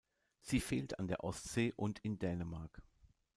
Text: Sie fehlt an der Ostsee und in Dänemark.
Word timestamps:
Sie 0.39 0.61
fehlt 0.61 0.97
an 0.97 1.07
der 1.07 1.23
Ostsee 1.23 1.73
und 1.75 1.99
in 1.99 2.17
Dänemark. 2.17 2.81